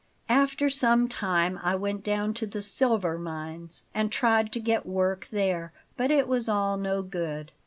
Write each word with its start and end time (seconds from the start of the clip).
"After 0.29 0.67
some 0.67 1.07
time 1.07 1.59
I 1.61 1.75
went 1.75 2.03
down 2.03 2.33
to 2.33 2.47
the 2.47 2.63
silver 2.63 3.19
mines 3.19 3.83
and 3.93 4.11
tried 4.11 4.51
to 4.53 4.59
get 4.59 4.83
work 4.87 5.27
there; 5.31 5.73
but 5.95 6.09
it 6.09 6.27
was 6.27 6.49
all 6.49 6.75
no 6.75 7.03
good. 7.03 7.51